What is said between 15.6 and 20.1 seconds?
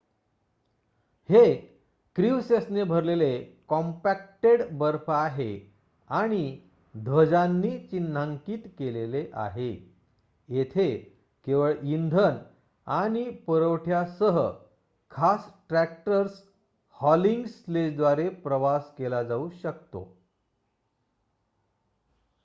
tractors hauling स्लेजद्वारे प्रवास केला जाऊ शकतो